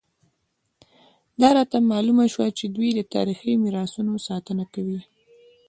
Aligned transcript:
دا 1.41 1.49
راته 1.57 1.77
معلومه 1.91 2.25
شوه 2.33 2.47
چې 2.57 2.65
دوی 2.75 2.89
د 2.95 3.01
تاریخي 3.15 3.53
میراثونو 3.63 4.13
ساتنه 4.27 4.63
کوي. 4.73 4.99